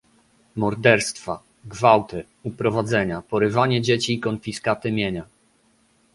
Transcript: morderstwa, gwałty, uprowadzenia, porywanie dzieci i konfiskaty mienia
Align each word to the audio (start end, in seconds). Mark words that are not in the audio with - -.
morderstwa, 0.55 1.41
gwałty, 1.65 2.25
uprowadzenia, 2.43 3.21
porywanie 3.21 3.81
dzieci 3.81 4.13
i 4.13 4.19
konfiskaty 4.19 4.91
mienia 4.91 5.25